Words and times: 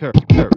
Peace 0.00 0.49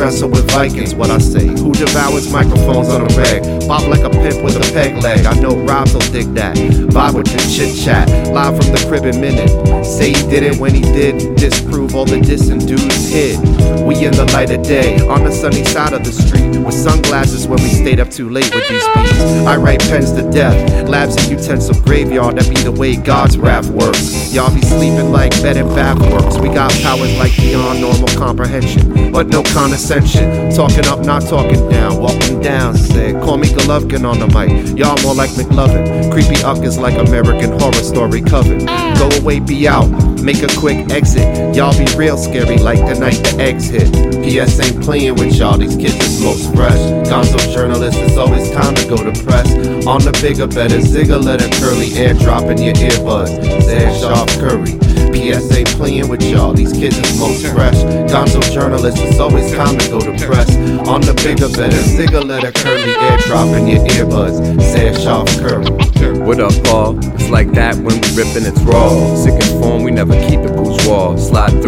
wrestle 0.00 0.30
with 0.30 0.50
Vikings. 0.50 0.94
What 0.94 1.10
I 1.10 1.18
say, 1.18 1.46
who 1.46 1.72
devours 1.72 2.32
microphones 2.32 2.88
on 2.88 3.02
a 3.02 3.16
rag? 3.16 3.42
Bob 3.68 3.86
like 3.88 4.00
a 4.00 4.08
pimp 4.08 4.42
with 4.42 4.56
a 4.56 4.72
peg 4.72 4.96
leg. 5.02 5.26
I 5.26 5.34
know 5.38 5.54
Rob's 5.64 5.92
will 5.92 6.00
dig 6.10 6.32
that. 6.34 6.56
Vibe 6.56 7.14
with 7.14 7.26
the 7.26 7.38
chit 7.54 7.76
chat, 7.76 8.08
live 8.32 8.56
from 8.56 8.72
the 8.72 8.82
crib 8.88 9.04
in 9.04 9.20
minute. 9.20 9.84
Say 9.84 10.08
he 10.08 10.30
did 10.30 10.42
it 10.42 10.56
when 10.58 10.74
he 10.74 10.80
did, 10.80 11.36
disprove 11.36 11.94
all 11.94 12.06
the 12.06 12.16
dissing 12.16 12.66
dudes 12.66 13.10
hid. 13.10 13.38
We 13.86 14.04
in 14.04 14.12
the 14.12 14.28
light 14.32 14.50
of 14.50 14.62
day, 14.62 14.98
on 15.06 15.24
the 15.24 15.30
sunny 15.30 15.64
side 15.64 15.92
of 15.92 16.02
the 16.02 16.12
street, 16.12 16.56
with 16.64 16.74
sunglasses 16.74 17.46
when 17.46 17.62
we 17.62 17.68
stayed 17.68 18.00
up 18.00 18.10
too 18.10 18.30
late 18.30 18.52
with 18.54 18.66
these 18.68 18.86
beats. 18.94 19.20
I 19.46 19.56
write 19.56 19.80
pens 19.80 20.12
to 20.12 20.28
death, 20.30 20.88
labs 20.88 21.16
and 21.16 21.38
utensil 21.38 21.80
graveyard, 21.82 22.38
that 22.38 22.48
be 22.48 22.60
the 22.62 22.72
way 22.72 22.96
God's 22.96 23.36
wrath 23.36 23.68
works. 23.68 24.32
Y'all 24.32 24.54
be 24.54 24.62
sleeping 24.62 25.12
like 25.12 25.32
bed 25.42 25.58
and 25.58 25.68
bath 25.70 26.00
works. 26.10 26.38
We 26.38 26.48
got 26.48 26.72
powers 26.82 27.16
like 27.18 27.36
beyond 27.36 27.80
normal 27.82 28.08
comprehension, 28.16 29.12
but 29.12 29.26
no 29.28 29.42
condescension. 29.90 30.50
Talking 30.54 30.86
up, 30.86 31.00
not 31.00 31.22
talking 31.22 31.68
down, 31.68 32.00
walking 32.00 32.40
down. 32.40 32.76
Say, 32.76 33.12
call 33.12 33.38
me 33.38 33.48
Golovkin 33.48 34.04
on 34.08 34.18
the 34.18 34.26
mic. 34.28 34.78
Y'all 34.78 35.00
more 35.02 35.14
like 35.14 35.30
McLovin. 35.30 36.12
Creepy 36.12 36.42
uckers 36.44 36.78
like 36.78 36.96
American 36.96 37.58
Horror 37.58 37.72
Story 37.82 38.20
coven. 38.20 38.66
Go 38.66 39.08
away, 39.20 39.40
be 39.40 39.66
out, 39.66 39.88
make 40.22 40.42
a 40.42 40.48
quick 40.58 40.90
exit. 40.90 41.54
Y'all 41.54 41.76
be 41.76 41.86
real 41.96 42.16
scary 42.16 42.58
like 42.58 42.78
the 42.78 42.98
night 42.98 43.18
the 43.24 43.36
eggs 43.40 43.68
hit. 43.68 43.90
PS 44.22 44.60
ain't 44.60 44.82
playing 44.84 45.14
with 45.16 45.34
y'all, 45.34 45.58
these 45.58 45.76
kids 45.76 45.96
is 45.96 46.22
most 46.22 46.54
fresh. 46.54 46.78
Gonzo 47.08 47.38
journalist, 47.52 47.98
it's 47.98 48.16
always 48.16 48.50
time 48.50 48.74
to 48.74 48.88
go 48.88 48.96
to 48.96 49.24
press. 49.24 49.49
On 49.86 50.00
the 50.00 50.12
bigger, 50.22 50.46
better 50.46 50.78
zigger, 50.78 51.22
let 51.22 51.42
a 51.42 51.48
curly 51.60 51.88
airdrop 51.90 52.50
in 52.50 52.62
your 52.62 52.74
earbuds. 52.74 53.62
Sehr 53.62 53.90
Scharf 53.90 54.28
Curry. 54.40 54.78
PSA 55.12 55.64
playing 55.76 56.08
with 56.08 56.22
y'all, 56.22 56.52
these 56.52 56.72
kids 56.72 56.96
is 56.96 57.18
most 57.18 57.46
fresh. 57.46 57.76
Gonzo 58.10 58.40
journalist, 58.52 58.98
it's 59.00 59.18
always 59.18 59.52
time 59.52 59.76
to 59.78 59.88
go 59.90 60.00
to 60.00 60.12
press. 60.24 60.48
On 60.86 61.00
the 61.00 61.14
bigger, 61.14 61.48
better 61.48 61.76
zigger, 61.76 62.24
let 62.24 62.44
a 62.44 62.52
curly 62.52 62.94
airdrop 62.94 63.56
in 63.58 63.66
your 63.66 63.84
earbuds. 63.88 64.38
Sehr 64.62 64.92
Scharf 64.92 65.28
Curry. 65.40 65.90
What 66.20 66.40
up, 66.40 66.52
Paul? 66.64 66.98
It's 67.14 67.28
like 67.28 67.50
that 67.52 67.74
when 67.76 68.00
we 68.00 68.08
rippin', 68.14 68.46
it's 68.46 68.60
raw. 68.62 69.14
Sick 69.16 69.34
in 69.34 69.60
form, 69.60 69.79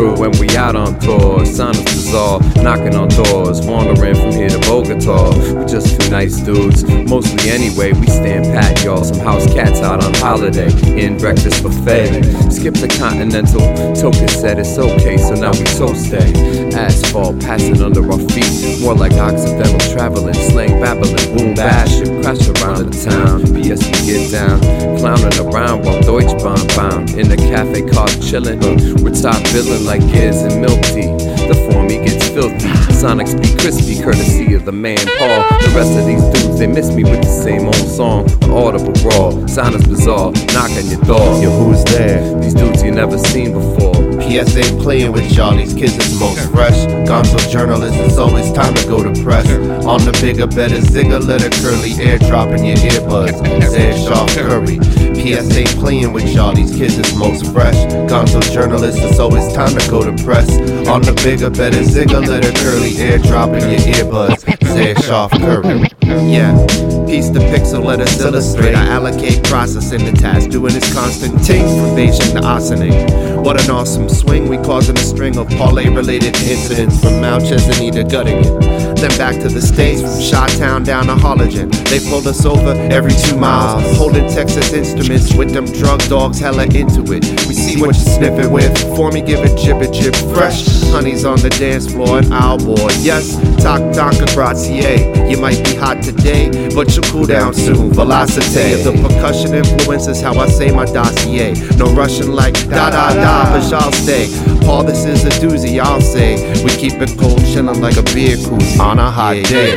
When 0.03 0.33
we 0.41 0.48
out 0.56 0.75
on 0.75 0.98
tour. 0.98 1.42
Is 1.42 1.58
bizarre, 1.58 2.41
knocking 2.56 2.97
on 2.97 3.06
doors. 3.08 3.64
Wandering 3.64 4.17
from 4.17 4.33
here 4.33 4.48
to 4.48 4.58
Bogota. 4.61 5.31
We 5.55 5.64
just 5.64 6.00
two 6.00 6.11
nice 6.11 6.41
dudes. 6.41 6.83
Mostly 6.84 7.50
anyway, 7.50 7.92
we 7.92 8.06
stand 8.08 8.47
pat, 8.47 8.83
y'all. 8.83 9.05
Some 9.05 9.20
house 9.20 9.47
cats 9.55 9.80
out 9.80 10.03
on 10.03 10.12
holiday. 10.14 10.70
In 10.98 11.19
breakfast 11.19 11.62
buffet. 11.62 12.25
Skip 12.50 12.75
the 12.75 12.89
continental. 12.98 13.61
Token 13.95 14.28
said 14.28 14.58
it's 14.58 14.77
okay, 14.77 15.17
so 15.19 15.34
now 15.34 15.53
we 15.53 15.67
so 15.67 15.95
stay. 15.95 16.33
Asphalt 16.75 17.41
passing 17.41 17.80
under 17.80 18.03
our 18.11 18.19
feet. 18.30 18.80
More 18.80 18.95
like 18.95 19.12
Occidental 19.12 19.78
traveling. 19.95 20.34
Slang 20.34 20.80
babbling. 20.80 21.14
Boom 21.36 21.55
bash. 21.55 21.92
Ship 21.92 22.08
crash 22.23 22.48
around 22.48 22.91
the 22.91 23.11
town. 23.11 23.42
BS 23.55 23.86
we 23.86 24.12
get 24.12 24.33
down. 24.33 24.58
Clowning 24.98 25.39
around 25.47 25.84
while 25.84 26.00
Deutsche 26.03 26.34
Bahn 26.42 26.67
bound. 26.75 27.11
In 27.11 27.28
the 27.28 27.36
cafe 27.36 27.83
car 27.83 28.08
chillin'. 28.19 28.58
We're 29.02 29.14
top 29.14 29.42
billing 29.52 29.85
like 29.85 29.92
Giz 29.98 30.42
and 30.42 30.61
Milk 30.61 30.80
Tea. 30.83 31.11
The 31.48 31.69
form 31.70 31.89
he 31.89 31.98
gets 31.98 32.29
filthy. 32.29 32.69
Sonics 32.92 33.35
be 33.41 33.55
crispy, 33.61 34.03
courtesy 34.03 34.55
of 34.55 34.64
the 34.64 34.73
man 34.73 34.98
Paul. 35.19 35.42
The 35.61 35.73
rest 35.75 35.98
of 35.98 36.07
these 36.07 36.23
dudes, 36.33 36.58
they 36.58 36.67
miss 36.67 36.91
me 36.95 37.05
with 37.05 37.23
the 37.23 37.42
same 37.42 37.67
old 37.67 37.75
song. 37.75 38.30
Audible 38.51 38.92
raw. 39.05 39.47
Sound 39.47 39.75
is 39.75 39.86
bizarre. 39.86 40.33
Knock 40.55 40.70
on 40.70 40.86
your 40.86 41.01
door. 41.03 41.42
Yo, 41.42 41.51
who's 41.51 41.83
there? 41.85 42.23
These 42.41 42.55
dudes 42.55 42.83
you 42.83 42.91
never 42.91 43.19
seen 43.19 43.53
before. 43.53 43.92
PS 44.20 44.57
ain't 44.57 44.80
playing 44.80 45.13
with 45.13 45.30
y'all, 45.33 45.57
these 45.57 45.75
kids 45.75 45.97
is 45.97 46.19
most 46.19 46.51
fresh. 46.53 46.92
Gonzo 47.12 47.46
journalist, 47.50 47.95
it's 47.98 48.17
always 48.17 48.50
time 48.52 48.73
to 48.73 48.86
go 48.86 49.02
to 49.02 49.23
press. 49.23 49.46
On 49.84 50.00
the 50.00 50.18
bigger, 50.23 50.46
better 50.46 50.77
zigger, 50.78 51.23
let 51.23 51.42
curly 51.61 51.90
airdrop 52.00 52.56
in 52.56 52.64
your 52.64 52.77
earbuds. 52.77 53.36
Sehr 53.68 53.92
Scharf 53.92 54.30
Curry. 54.34 54.78
PS 55.12 55.55
ain't 55.55 55.78
playing 55.78 56.14
with 56.14 56.27
y'all, 56.34 56.55
these 56.55 56.74
kids 56.74 56.96
is 56.96 57.14
most 57.14 57.52
fresh. 57.52 57.77
Gonzo 58.11 58.40
journalist, 58.50 58.96
it's 59.02 59.18
always 59.18 59.52
time 59.52 59.78
to 59.78 59.90
go 59.90 60.02
to 60.02 60.24
press. 60.24 60.48
On 60.89 61.02
the 61.02 61.12
bigger, 61.23 61.50
better 61.50 61.83
zigger, 61.83 62.27
let 62.27 62.45
curly 62.56 62.92
airdrop 62.92 63.61
in 63.61 63.68
your 63.68 63.94
earbuds. 63.94 64.40
Sehr 64.73 64.94
Scharf 64.94 65.33
Curry. 65.33 66.02
Yeah. 66.20 66.55
Piece 67.06 67.28
the 67.28 67.40
pixel, 67.40 67.84
let 67.84 68.00
us 68.00 68.20
illustrate. 68.20 68.74
I 68.74 68.86
allocate 68.86 69.45
processing 69.45 70.05
the 70.05 70.12
task, 70.12 70.50
doing 70.50 70.73
this 70.73 70.92
constant 70.95 71.45
ting 71.45 71.62
from 71.62 71.96
Beijing 71.96 72.33
to 72.33 72.46
Ossining. 72.46 73.42
What 73.42 73.62
an 73.62 73.70
awesome 73.70 74.08
swing, 74.08 74.48
we 74.48 74.56
causing 74.56 74.96
a 74.96 75.02
string 75.02 75.36
of 75.36 75.48
parlay 75.48 75.89
related 75.89 76.36
incidents 76.42 77.00
from 77.00 77.20
Mount 77.20 77.45
Chesney 77.45 77.90
to 77.90 78.05
Göttingen. 78.05 78.61
Then 78.96 79.11
back 79.18 79.34
to 79.42 79.48
the 79.48 79.61
States, 79.61 80.00
from 80.00 80.20
Shot 80.20 80.48
Town 80.50 80.84
down 80.84 81.06
to 81.06 81.14
Hologen. 81.14 81.70
They 81.90 81.98
pulled 82.08 82.27
us 82.29 82.46
over 82.46 82.70
every 82.92 83.11
two 83.11 83.36
miles, 83.36 83.83
holding 83.98 84.29
Texas 84.30 84.73
instruments 84.73 85.34
with 85.34 85.52
them 85.52 85.64
drug 85.67 86.00
dogs 86.08 86.39
hella 86.39 86.64
into 86.67 87.02
it. 87.12 87.24
We 87.48 87.55
see 87.55 87.80
what 87.80 87.96
you 87.96 88.14
sniffing 88.14 88.52
with, 88.52 88.79
for 88.96 89.11
me 89.11 89.20
give 89.20 89.40
it 89.40 89.58
jib 89.58 89.83
it 89.83 89.92
jib 89.92 90.14
fresh. 90.33 90.64
Honey's 90.92 91.24
on 91.24 91.40
the 91.40 91.50
dance 91.50 91.90
floor 91.90 92.18
and 92.18 92.33
I'll 92.33 92.58
board. 92.58 92.92
Yes, 93.00 93.34
talk 93.61 93.80
tonka 93.92 94.33
grazie. 94.34 95.02
You 95.29 95.36
might 95.39 95.64
be 95.64 95.74
hot 95.74 96.02
today, 96.02 96.51
but 96.74 96.95
you'll 96.95 97.05
cool 97.05 97.27
down 97.27 97.55
soon. 97.55 97.92
Velocity. 97.92 98.83
The 98.83 98.92
percussion 98.92 99.55
influences 99.55 100.20
how 100.20 100.35
I 100.39 100.48
say 100.48 100.70
my 100.70 100.85
dossier. 100.85 101.55
No 101.77 101.95
Russian 101.95 102.33
like 102.33 102.55
da 102.68 102.90
da 102.90 103.14
da, 103.14 103.52
but 103.52 103.70
y'all 103.70 103.92
stay. 103.92 104.29
Paul, 104.64 104.85
this 104.85 105.05
is 105.05 105.24
a 105.24 105.30
doozy, 105.41 105.80
I'll 105.80 106.01
say. 106.01 106.36
We 106.64 106.70
keep 106.70 106.95
it 107.01 107.18
cold, 107.18 107.41
chillin' 107.41 107.80
like 107.80 107.96
a 107.96 108.02
beer 108.14 108.36
koozie 108.36 108.80
on 108.80 108.98
a 108.98 109.11
hot 109.11 109.35
day. 109.45 109.73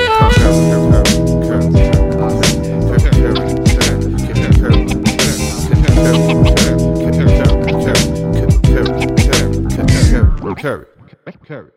Curry. 10.66 10.86
Curry. 11.46 11.72